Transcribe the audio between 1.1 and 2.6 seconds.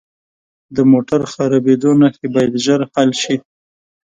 خرابیدو نښې باید